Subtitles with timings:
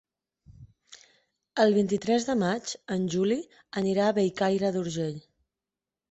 [1.63, 3.37] El vint-i-tres de maig en Juli
[3.83, 5.21] anirà a Bellcaire d'Urgell.